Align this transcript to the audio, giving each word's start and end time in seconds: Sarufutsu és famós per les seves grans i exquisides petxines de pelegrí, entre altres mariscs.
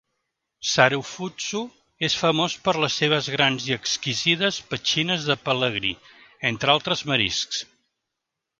Sarufutsu 0.67 1.59
és 2.07 2.15
famós 2.21 2.55
per 2.69 2.73
les 2.85 2.95
seves 3.03 3.29
grans 3.35 3.69
i 3.73 3.75
exquisides 3.77 4.59
petxines 4.73 5.29
de 5.31 5.39
pelegrí, 5.45 5.95
entre 6.53 6.77
altres 6.77 7.05
mariscs. 7.13 7.61